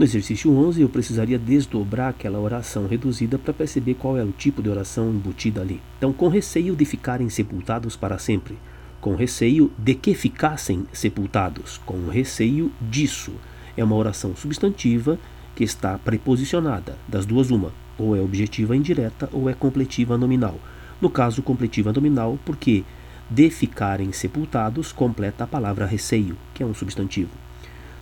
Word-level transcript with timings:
No 0.00 0.06
exercício 0.06 0.50
11, 0.50 0.80
eu 0.80 0.88
precisaria 0.88 1.38
desdobrar 1.38 2.08
aquela 2.08 2.40
oração 2.40 2.86
reduzida 2.86 3.38
para 3.38 3.52
perceber 3.52 3.92
qual 3.92 4.16
é 4.16 4.24
o 4.24 4.32
tipo 4.32 4.62
de 4.62 4.70
oração 4.70 5.10
embutida 5.10 5.60
ali. 5.60 5.78
Então, 5.98 6.10
com 6.10 6.28
receio 6.28 6.74
de 6.74 6.86
ficarem 6.86 7.28
sepultados 7.28 7.96
para 7.96 8.16
sempre. 8.16 8.56
Com 8.98 9.14
receio 9.14 9.70
de 9.76 9.94
que 9.94 10.14
ficassem 10.14 10.86
sepultados. 10.90 11.78
Com 11.84 12.08
receio 12.08 12.72
disso. 12.80 13.34
É 13.76 13.84
uma 13.84 13.94
oração 13.94 14.34
substantiva 14.34 15.18
que 15.54 15.64
está 15.64 15.98
preposicionada. 15.98 16.96
Das 17.06 17.26
duas, 17.26 17.50
uma. 17.50 17.70
Ou 17.98 18.16
é 18.16 18.22
objetiva 18.22 18.74
indireta 18.74 19.28
ou 19.30 19.50
é 19.50 19.52
completiva 19.52 20.16
nominal. 20.16 20.58
No 20.98 21.10
caso, 21.10 21.42
completiva 21.42 21.92
nominal, 21.92 22.38
porque 22.46 22.84
de 23.28 23.50
ficarem 23.50 24.12
sepultados 24.12 24.92
completa 24.92 25.44
a 25.44 25.46
palavra 25.46 25.84
receio, 25.84 26.38
que 26.54 26.62
é 26.62 26.66
um 26.66 26.72
substantivo. 26.72 27.49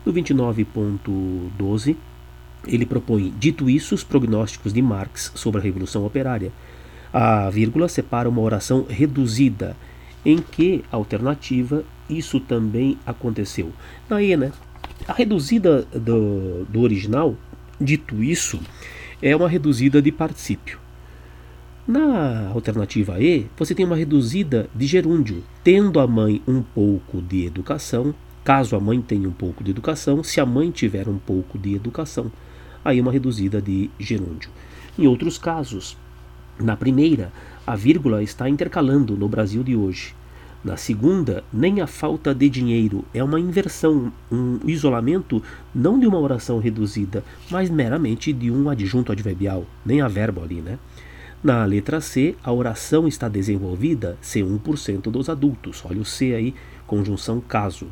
No 0.08 0.14
29.12, 0.14 1.94
ele 2.66 2.86
propõe, 2.86 3.30
dito 3.38 3.68
isso, 3.68 3.94
os 3.94 4.02
prognósticos 4.02 4.72
de 4.72 4.80
Marx 4.80 5.30
sobre 5.34 5.60
a 5.60 5.62
Revolução 5.62 6.06
Operária. 6.06 6.50
A 7.12 7.50
vírgula 7.50 7.90
separa 7.90 8.26
uma 8.26 8.40
oração 8.40 8.86
reduzida, 8.88 9.76
em 10.24 10.38
que 10.38 10.82
alternativa 10.90 11.84
isso 12.08 12.40
também 12.40 12.98
aconteceu. 13.04 13.70
Daí, 14.08 14.34
né? 14.34 14.50
A 15.06 15.12
reduzida 15.12 15.82
do, 15.92 16.64
do 16.64 16.80
original, 16.80 17.36
dito 17.78 18.24
isso, 18.24 18.58
é 19.20 19.36
uma 19.36 19.46
reduzida 19.46 20.00
de 20.00 20.10
particípio. 20.10 20.78
Na 21.86 22.48
alternativa 22.48 23.20
E, 23.20 23.46
você 23.58 23.74
tem 23.74 23.84
uma 23.84 23.96
reduzida 23.96 24.70
de 24.74 24.86
gerúndio, 24.86 25.44
tendo 25.62 26.00
a 26.00 26.06
mãe 26.06 26.40
um 26.48 26.62
pouco 26.62 27.20
de 27.20 27.44
educação, 27.44 28.14
Caso 28.48 28.74
a 28.74 28.80
mãe 28.80 29.02
tenha 29.02 29.28
um 29.28 29.32
pouco 29.32 29.62
de 29.62 29.72
educação, 29.72 30.24
se 30.24 30.40
a 30.40 30.46
mãe 30.46 30.70
tiver 30.70 31.06
um 31.06 31.18
pouco 31.18 31.58
de 31.58 31.74
educação, 31.74 32.32
aí 32.82 32.98
uma 32.98 33.12
reduzida 33.12 33.60
de 33.60 33.90
gerúndio. 34.00 34.48
Em 34.98 35.06
outros 35.06 35.36
casos, 35.36 35.98
na 36.58 36.74
primeira, 36.74 37.30
a 37.66 37.76
vírgula 37.76 38.22
está 38.22 38.48
intercalando 38.48 39.18
no 39.18 39.28
Brasil 39.28 39.62
de 39.62 39.76
hoje. 39.76 40.14
Na 40.64 40.78
segunda, 40.78 41.44
nem 41.52 41.82
a 41.82 41.86
falta 41.86 42.34
de 42.34 42.48
dinheiro 42.48 43.04
é 43.12 43.22
uma 43.22 43.38
inversão, 43.38 44.10
um 44.32 44.60
isolamento 44.64 45.42
não 45.74 45.98
de 45.98 46.06
uma 46.06 46.18
oração 46.18 46.58
reduzida, 46.58 47.22
mas 47.50 47.68
meramente 47.68 48.32
de 48.32 48.50
um 48.50 48.70
adjunto 48.70 49.12
adverbial, 49.12 49.66
nem 49.84 50.00
a 50.00 50.08
verbo 50.08 50.42
ali, 50.42 50.62
né? 50.62 50.78
Na 51.44 51.66
letra 51.66 52.00
C, 52.00 52.34
a 52.42 52.50
oração 52.50 53.06
está 53.06 53.28
desenvolvida 53.28 54.16
se 54.22 54.40
1% 54.40 55.10
dos 55.10 55.28
adultos. 55.28 55.84
Olha 55.84 56.00
o 56.00 56.04
C 56.06 56.32
aí, 56.32 56.54
conjunção 56.86 57.42
caso. 57.42 57.88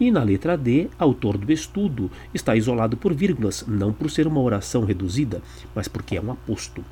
E 0.00 0.10
na 0.12 0.22
letra 0.22 0.56
D, 0.56 0.88
autor 0.98 1.36
do 1.36 1.52
estudo 1.52 2.10
está 2.32 2.54
isolado 2.54 2.96
por 2.96 3.12
vírgulas, 3.12 3.64
não 3.66 3.92
por 3.92 4.10
ser 4.10 4.26
uma 4.26 4.40
oração 4.40 4.84
reduzida, 4.84 5.42
mas 5.74 5.88
porque 5.88 6.16
é 6.16 6.20
um 6.20 6.30
aposto. 6.30 6.84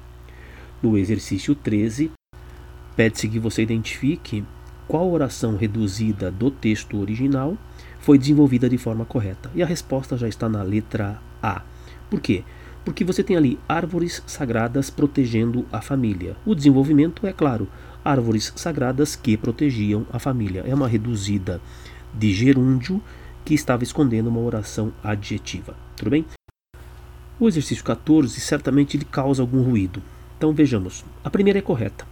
No 0.82 0.98
exercício 0.98 1.54
13, 1.54 2.10
pede-se 2.96 3.28
que 3.28 3.38
você 3.38 3.62
identifique 3.62 4.44
qual 4.88 5.10
oração 5.10 5.56
reduzida 5.56 6.30
do 6.30 6.50
texto 6.50 6.98
original 6.98 7.56
foi 8.00 8.18
desenvolvida 8.18 8.68
de 8.68 8.78
forma 8.78 9.04
correta. 9.04 9.50
E 9.54 9.62
a 9.62 9.66
resposta 9.66 10.16
já 10.16 10.28
está 10.28 10.48
na 10.48 10.62
letra 10.62 11.20
A. 11.42 11.62
Por 12.10 12.20
quê? 12.20 12.44
Porque 12.84 13.04
você 13.04 13.22
tem 13.22 13.36
ali 13.36 13.58
árvores 13.68 14.22
sagradas 14.26 14.90
protegendo 14.90 15.66
a 15.72 15.80
família. 15.80 16.36
O 16.44 16.54
desenvolvimento 16.54 17.26
é 17.26 17.32
claro, 17.32 17.68
árvores 18.04 18.52
sagradas 18.54 19.16
que 19.16 19.36
protegiam 19.36 20.06
a 20.12 20.20
família. 20.20 20.62
É 20.66 20.74
uma 20.74 20.86
reduzida 20.86 21.60
de 22.14 22.32
gerúndio 22.32 23.02
que 23.44 23.54
estava 23.54 23.84
escondendo 23.84 24.28
uma 24.28 24.40
oração 24.40 24.92
adjetiva. 25.02 25.76
Tudo 25.96 26.10
bem? 26.10 26.24
O 27.38 27.46
exercício 27.46 27.84
14 27.84 28.40
certamente 28.40 28.96
lhe 28.96 29.04
causa 29.04 29.42
algum 29.42 29.62
ruído. 29.62 30.02
Então 30.36 30.52
vejamos. 30.52 31.04
A 31.22 31.30
primeira 31.30 31.58
é 31.58 31.62
correta. 31.62 32.06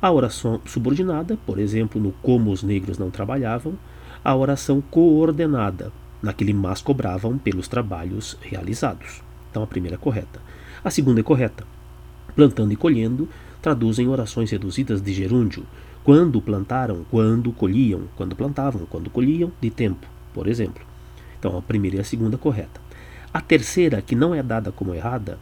A 0.00 0.12
oração 0.12 0.60
subordinada, 0.64 1.36
por 1.44 1.58
exemplo, 1.58 2.00
no 2.00 2.12
como 2.22 2.52
os 2.52 2.62
negros 2.62 2.98
não 2.98 3.10
trabalhavam, 3.10 3.78
a 4.22 4.34
oração 4.36 4.80
coordenada, 4.80 5.92
naquele 6.22 6.52
mas 6.52 6.80
cobravam 6.80 7.36
pelos 7.36 7.66
trabalhos 7.66 8.36
realizados. 8.40 9.22
Então 9.50 9.62
a 9.62 9.66
primeira 9.66 9.96
é 9.96 9.98
correta. 9.98 10.40
A 10.84 10.90
segunda 10.90 11.20
é 11.20 11.22
correta. 11.22 11.64
Plantando 12.36 12.72
e 12.72 12.76
colhendo 12.76 13.28
traduzem 13.60 14.06
orações 14.06 14.50
reduzidas 14.50 15.02
de 15.02 15.12
gerúndio, 15.12 15.66
quando 16.08 16.40
plantaram, 16.40 17.04
quando 17.10 17.52
colhiam, 17.52 18.04
quando 18.16 18.34
plantavam, 18.34 18.86
quando 18.88 19.10
colhiam, 19.10 19.52
de 19.60 19.68
tempo, 19.68 20.06
por 20.32 20.46
exemplo. 20.46 20.82
Então, 21.38 21.58
a 21.58 21.60
primeira 21.60 21.98
e 21.98 22.00
a 22.00 22.04
segunda 22.04 22.38
correta. 22.38 22.80
A 23.30 23.42
terceira, 23.42 24.00
que 24.00 24.16
não 24.16 24.34
é 24.34 24.42
dada 24.42 24.72
como 24.72 24.94
errada, 24.94 25.38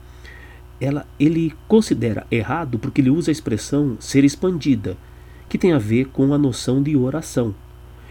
ela, 0.80 1.06
ele 1.20 1.54
considera 1.68 2.26
errado 2.32 2.80
porque 2.80 3.00
ele 3.00 3.10
usa 3.10 3.30
a 3.30 3.32
expressão 3.32 3.96
ser 4.00 4.24
expandida, 4.24 4.96
que 5.48 5.56
tem 5.56 5.72
a 5.72 5.78
ver 5.78 6.06
com 6.06 6.34
a 6.34 6.38
noção 6.38 6.82
de 6.82 6.96
oração. 6.96 7.54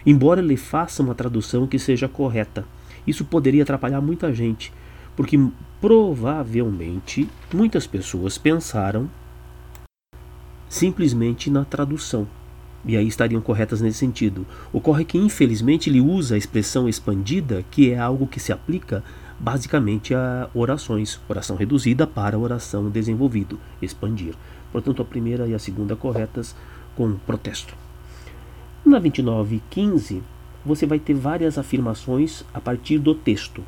Embora 0.06 0.40
ele 0.40 0.56
faça 0.56 1.02
uma 1.02 1.14
tradução 1.14 1.66
que 1.66 1.78
seja 1.78 2.08
correta, 2.08 2.64
isso 3.06 3.26
poderia 3.26 3.64
atrapalhar 3.64 4.00
muita 4.00 4.32
gente, 4.32 4.72
porque 5.14 5.38
provavelmente 5.78 7.28
muitas 7.52 7.86
pessoas 7.86 8.38
pensaram 8.38 9.10
simplesmente 10.70 11.50
na 11.50 11.62
tradução 11.62 12.26
e 12.86 12.96
aí 12.96 13.06
estariam 13.06 13.42
corretas 13.42 13.80
nesse 13.80 13.98
sentido. 13.98 14.46
Ocorre 14.72 15.04
que, 15.04 15.18
infelizmente, 15.18 15.90
ele 15.90 16.00
usa 16.00 16.36
a 16.36 16.38
expressão 16.38 16.88
expandida, 16.88 17.64
que 17.70 17.90
é 17.90 17.98
algo 17.98 18.26
que 18.26 18.38
se 18.38 18.52
aplica 18.52 19.02
basicamente 19.38 20.14
a 20.14 20.48
orações, 20.54 21.20
oração 21.28 21.56
reduzida 21.56 22.06
para 22.06 22.38
oração 22.38 22.88
desenvolvido, 22.88 23.58
expandir. 23.82 24.34
Portanto, 24.72 25.02
a 25.02 25.04
primeira 25.04 25.46
e 25.46 25.54
a 25.54 25.58
segunda 25.58 25.96
corretas 25.96 26.54
com 26.94 27.12
protesto. 27.26 27.74
Na 28.84 29.00
29.15, 29.00 30.22
você 30.64 30.86
vai 30.86 30.98
ter 30.98 31.14
várias 31.14 31.58
afirmações 31.58 32.44
a 32.54 32.60
partir 32.60 32.98
do 32.98 33.14
texto. 33.14 33.62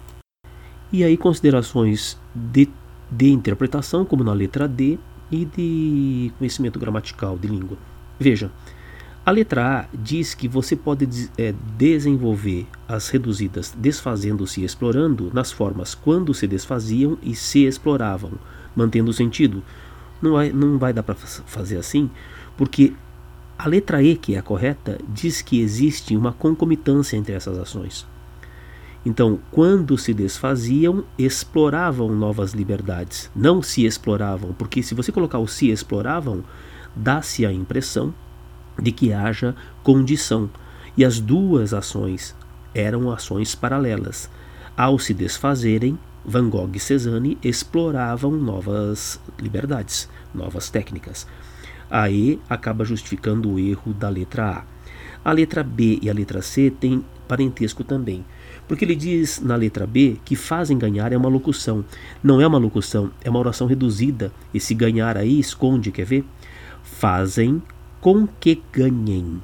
E 0.92 1.04
aí 1.04 1.16
considerações 1.16 2.16
de, 2.34 2.68
de 3.10 3.28
interpretação, 3.30 4.04
como 4.04 4.24
na 4.24 4.32
letra 4.32 4.66
D, 4.66 4.98
e 5.30 5.44
de 5.44 6.32
conhecimento 6.38 6.78
gramatical 6.78 7.36
de 7.36 7.48
língua. 7.48 7.76
Veja, 8.18 8.50
a 9.28 9.30
letra 9.30 9.80
A 9.80 9.86
diz 9.94 10.32
que 10.32 10.48
você 10.48 10.74
pode 10.74 11.06
é, 11.36 11.54
desenvolver 11.76 12.66
as 12.88 13.10
reduzidas 13.10 13.74
desfazendo-se 13.76 14.62
e 14.62 14.64
explorando 14.64 15.30
nas 15.34 15.52
formas 15.52 15.94
quando 15.94 16.32
se 16.32 16.46
desfaziam 16.46 17.18
e 17.22 17.34
se 17.34 17.66
exploravam, 17.66 18.32
mantendo 18.74 19.10
o 19.10 19.12
sentido. 19.12 19.62
Não 20.22 20.32
vai, 20.32 20.50
não 20.50 20.78
vai 20.78 20.94
dar 20.94 21.02
para 21.02 21.14
fazer 21.14 21.76
assim, 21.76 22.10
porque 22.56 22.94
a 23.58 23.68
letra 23.68 24.02
E, 24.02 24.16
que 24.16 24.34
é 24.34 24.38
a 24.38 24.42
correta, 24.42 24.98
diz 25.06 25.42
que 25.42 25.60
existe 25.60 26.16
uma 26.16 26.32
concomitância 26.32 27.14
entre 27.14 27.34
essas 27.34 27.58
ações. 27.58 28.06
Então, 29.04 29.40
quando 29.50 29.98
se 29.98 30.14
desfaziam, 30.14 31.04
exploravam 31.18 32.08
novas 32.16 32.52
liberdades. 32.52 33.30
Não 33.36 33.60
se 33.60 33.84
exploravam, 33.84 34.54
porque 34.54 34.82
se 34.82 34.94
você 34.94 35.12
colocar 35.12 35.38
o 35.38 35.46
se 35.46 35.68
exploravam, 35.68 36.42
dá-se 36.96 37.44
a 37.44 37.52
impressão 37.52 38.14
de 38.80 38.92
que 38.92 39.12
haja 39.12 39.54
condição. 39.82 40.50
E 40.96 41.04
as 41.04 41.20
duas 41.20 41.72
ações 41.72 42.34
eram 42.74 43.10
ações 43.10 43.54
paralelas. 43.54 44.30
Ao 44.76 44.98
se 44.98 45.12
desfazerem, 45.12 45.98
Van 46.24 46.48
Gogh 46.48 46.70
e 46.74 46.78
Cezanne 46.78 47.38
exploravam 47.42 48.32
novas 48.32 49.20
liberdades, 49.40 50.08
novas 50.34 50.70
técnicas. 50.70 51.26
A 51.90 52.10
E 52.10 52.38
acaba 52.48 52.84
justificando 52.84 53.50
o 53.50 53.58
erro 53.58 53.94
da 53.94 54.08
letra 54.08 54.58
A. 54.58 54.64
A 55.24 55.32
letra 55.32 55.62
B 55.62 55.98
e 56.02 56.08
a 56.08 56.12
letra 56.12 56.42
C 56.42 56.70
têm 56.70 57.04
parentesco 57.26 57.84
também, 57.84 58.24
porque 58.66 58.84
ele 58.84 58.94
diz 58.94 59.40
na 59.40 59.56
letra 59.56 59.86
B 59.86 60.16
que 60.24 60.36
fazem 60.36 60.78
ganhar 60.78 61.12
é 61.12 61.16
uma 61.16 61.28
locução. 61.28 61.84
Não 62.22 62.40
é 62.40 62.46
uma 62.46 62.58
locução, 62.58 63.10
é 63.22 63.30
uma 63.30 63.38
oração 63.38 63.66
reduzida. 63.66 64.32
Esse 64.52 64.74
ganhar 64.74 65.16
aí 65.16 65.38
esconde, 65.38 65.90
quer 65.90 66.04
ver? 66.04 66.24
Fazem 66.82 67.62
com 68.00 68.26
que 68.26 68.62
ganhem. 68.72 69.42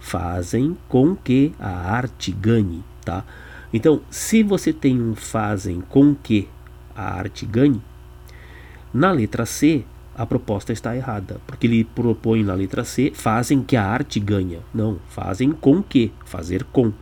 Fazem 0.00 0.76
com 0.88 1.14
que 1.14 1.52
a 1.58 1.68
arte 1.68 2.32
ganhe, 2.32 2.82
tá? 3.04 3.24
Então, 3.72 4.00
se 4.10 4.42
você 4.42 4.72
tem 4.72 5.00
um 5.00 5.14
fazem 5.14 5.80
com 5.80 6.14
que 6.14 6.48
a 6.94 7.14
arte 7.14 7.44
ganhe, 7.44 7.82
na 8.92 9.10
letra 9.10 9.44
C 9.44 9.84
a 10.18 10.26
proposta 10.26 10.72
está 10.72 10.96
errada, 10.96 11.40
porque 11.46 11.68
ele 11.68 11.84
propõe 11.84 12.42
na 12.42 12.52
letra 12.52 12.84
C 12.84 13.12
fazem 13.14 13.62
que 13.62 13.76
a 13.76 13.84
arte 13.84 14.18
ganha. 14.18 14.58
Não, 14.74 14.98
fazem 15.08 15.52
com 15.52 15.80
que, 15.80 16.10
fazer 16.24 16.64
com. 16.64 16.92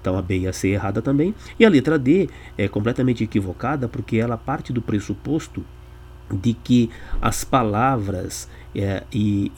Então 0.00 0.16
a 0.16 0.22
B 0.22 0.38
e 0.38 0.46
a 0.46 0.52
C 0.52 0.68
errada 0.68 1.02
também. 1.02 1.34
E 1.58 1.64
a 1.64 1.68
letra 1.68 1.98
D 1.98 2.28
é 2.56 2.68
completamente 2.68 3.24
equivocada 3.24 3.88
porque 3.88 4.16
ela 4.16 4.36
parte 4.36 4.72
do 4.72 4.80
pressuposto 4.80 5.64
de 6.30 6.54
que 6.54 6.88
as 7.20 7.42
palavras 7.42 8.48
é, 8.76 9.02
e, 9.12 9.50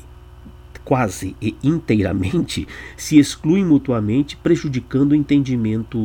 quase 0.84 1.36
e 1.40 1.56
inteiramente 1.62 2.66
se 2.96 3.18
excluem 3.18 3.64
mutuamente, 3.64 4.36
prejudicando 4.36 5.12
o 5.12 5.16
entendimento 5.16 5.98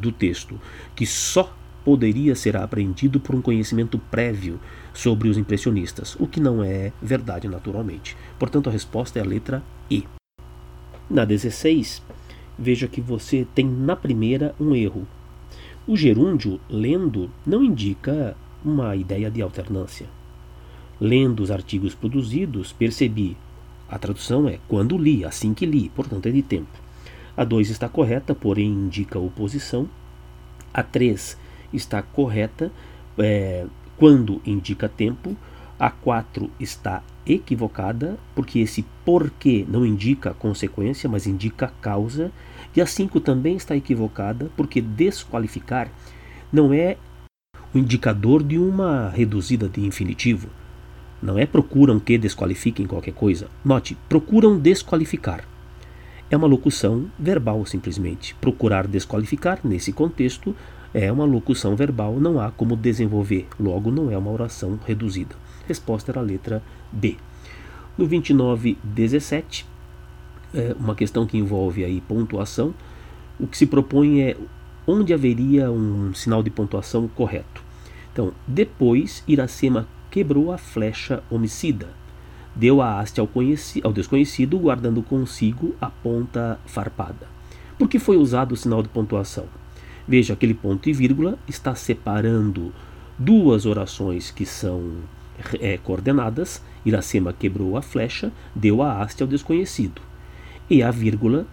do 0.00 0.12
texto, 0.12 0.60
que 0.94 1.06
só 1.06 1.54
poderia 1.84 2.34
ser 2.34 2.56
apreendido 2.56 3.18
por 3.18 3.34
um 3.34 3.40
conhecimento 3.40 3.98
prévio 3.98 4.60
sobre 4.92 5.28
os 5.28 5.38
impressionistas, 5.38 6.16
o 6.18 6.26
que 6.26 6.40
não 6.40 6.62
é 6.62 6.92
verdade 7.00 7.48
naturalmente. 7.48 8.16
Portanto, 8.38 8.68
a 8.68 8.72
resposta 8.72 9.18
é 9.18 9.22
a 9.22 9.26
letra 9.26 9.62
E. 9.90 10.04
Na 11.08 11.24
16, 11.24 12.02
veja 12.58 12.86
que 12.86 13.00
você 13.00 13.46
tem 13.54 13.66
na 13.66 13.96
primeira 13.96 14.54
um 14.60 14.74
erro. 14.74 15.06
O 15.86 15.96
gerúndio 15.96 16.60
lendo 16.68 17.30
não 17.46 17.64
indica 17.64 18.36
uma 18.64 18.94
ideia 18.94 19.30
de 19.30 19.40
alternância. 19.40 20.06
Lendo 21.00 21.42
os 21.42 21.50
artigos 21.50 21.94
produzidos, 21.94 22.72
percebi. 22.72 23.36
A 23.90 23.98
tradução 23.98 24.48
é 24.48 24.58
quando 24.68 24.96
li, 24.96 25.24
assim 25.24 25.52
que 25.52 25.66
li, 25.66 25.88
portanto 25.88 26.26
é 26.26 26.30
de 26.30 26.42
tempo. 26.42 26.70
A 27.36 27.44
2 27.44 27.70
está 27.70 27.88
correta, 27.88 28.34
porém 28.34 28.68
indica 28.68 29.18
oposição. 29.18 29.88
A 30.72 30.82
3 30.82 31.36
está 31.72 32.00
correta 32.00 32.70
é, 33.18 33.66
quando 33.96 34.40
indica 34.46 34.88
tempo. 34.88 35.36
A 35.78 35.90
4 35.90 36.50
está 36.60 37.02
equivocada, 37.26 38.18
porque 38.34 38.60
esse 38.60 38.84
porquê 39.04 39.64
não 39.68 39.84
indica 39.84 40.34
consequência, 40.34 41.08
mas 41.08 41.26
indica 41.26 41.72
causa. 41.80 42.30
E 42.76 42.80
a 42.80 42.86
5 42.86 43.18
também 43.20 43.56
está 43.56 43.74
equivocada, 43.74 44.50
porque 44.56 44.80
desqualificar 44.80 45.90
não 46.52 46.72
é 46.72 46.96
o 47.74 47.78
indicador 47.78 48.42
de 48.42 48.58
uma 48.58 49.08
reduzida 49.08 49.68
de 49.68 49.80
infinitivo. 49.80 50.48
Não 51.22 51.38
é 51.38 51.46
procuram 51.46 52.00
que 52.00 52.16
desqualifiquem 52.16 52.86
qualquer 52.86 53.12
coisa. 53.12 53.48
Note, 53.64 53.96
procuram 54.08 54.58
desqualificar. 54.58 55.44
É 56.30 56.36
uma 56.36 56.46
locução 56.46 57.10
verbal, 57.18 57.64
simplesmente. 57.66 58.34
Procurar 58.36 58.86
desqualificar, 58.86 59.60
nesse 59.64 59.92
contexto, 59.92 60.54
é 60.94 61.10
uma 61.10 61.24
locução 61.24 61.76
verbal, 61.76 62.18
não 62.18 62.40
há 62.40 62.50
como 62.50 62.76
desenvolver, 62.76 63.46
logo 63.58 63.90
não 63.90 64.10
é 64.10 64.18
uma 64.18 64.30
oração 64.30 64.78
reduzida. 64.86 65.34
Resposta 65.68 66.10
era 66.10 66.20
a 66.20 66.24
letra 66.24 66.62
B. 66.90 67.16
No 67.96 68.06
2917, 68.06 69.66
é 70.54 70.74
uma 70.78 70.94
questão 70.94 71.26
que 71.26 71.38
envolve 71.38 71.84
aí 71.84 72.00
pontuação, 72.00 72.74
o 73.38 73.46
que 73.46 73.56
se 73.56 73.66
propõe 73.66 74.22
é 74.22 74.36
onde 74.86 75.14
haveria 75.14 75.70
um 75.70 76.12
sinal 76.14 76.42
de 76.42 76.50
pontuação 76.50 77.06
correto. 77.08 77.62
Então, 78.12 78.32
depois 78.46 79.22
Iracema 79.28 79.86
quebrou 80.10 80.52
a 80.52 80.58
flecha 80.58 81.22
homicida, 81.30 81.88
deu 82.54 82.82
a 82.82 82.98
haste 82.98 83.20
ao, 83.20 83.28
ao 83.84 83.92
desconhecido, 83.92 84.58
guardando 84.58 85.02
consigo 85.02 85.74
a 85.80 85.88
ponta 85.88 86.58
farpada. 86.66 87.28
Por 87.78 87.88
que 87.88 87.98
foi 87.98 88.16
usado 88.16 88.52
o 88.52 88.56
sinal 88.56 88.82
de 88.82 88.88
pontuação? 88.88 89.46
Veja, 90.06 90.34
aquele 90.34 90.54
ponto 90.54 90.88
e 90.88 90.92
vírgula 90.92 91.38
está 91.48 91.74
separando 91.74 92.72
duas 93.18 93.64
orações 93.66 94.30
que 94.30 94.44
são 94.44 94.96
é, 95.60 95.78
coordenadas. 95.78 96.62
Iracema 96.84 97.32
quebrou 97.32 97.76
a 97.76 97.82
flecha, 97.82 98.32
deu 98.54 98.82
a 98.82 99.00
haste 99.00 99.22
ao 99.22 99.28
desconhecido. 99.28 100.02
E 100.68 100.82
a 100.82 100.90
vírgula 100.90 101.46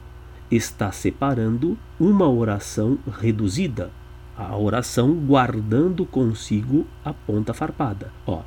está 0.49 0.91
separando 0.91 1.77
uma 1.99 2.29
oração 2.29 2.97
reduzida, 3.19 3.91
a 4.37 4.55
oração 4.55 5.13
guardando 5.13 6.05
consigo 6.05 6.85
a 7.03 7.11
ponta 7.11 7.53
farpada. 7.53 8.11
Ó, 8.25 8.41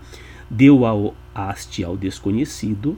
deu 0.49 0.87
a 0.87 1.13
haste 1.35 1.85
ao 1.85 1.97
desconhecido, 1.97 2.97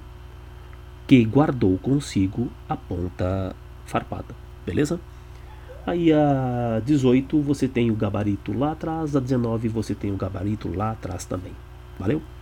que 1.07 1.25
guardou 1.25 1.77
consigo 1.79 2.49
a 2.69 2.77
ponta 2.77 3.57
farpada. 3.87 4.35
Beleza? 4.65 5.01
Aí 5.85 6.13
a 6.13 6.81
18 6.85 7.41
você 7.41 7.67
tem 7.67 7.91
o 7.91 7.97
gabarito 7.97 8.57
lá 8.57 8.73
atrás, 8.73 9.17
a 9.17 9.21
19 9.21 9.69
você 9.69 9.95
tem 9.95 10.13
o 10.13 10.17
gabarito 10.17 10.73
lá 10.73 10.93
atrás 10.93 11.25
também. 11.25 11.53
Valeu? 11.99 12.23